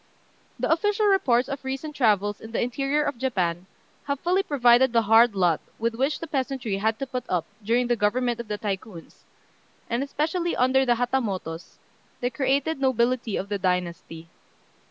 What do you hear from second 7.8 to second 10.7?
the government of the Tycoons, and especially